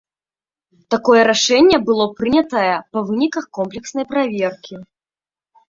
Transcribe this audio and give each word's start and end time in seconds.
Такое 0.93 1.21
рашэнне 1.31 1.77
было 1.91 2.07
прынятае 2.23 2.73
па 2.97 3.05
выніках 3.13 3.45
комплекснай 3.61 4.05
праверкі. 4.17 4.75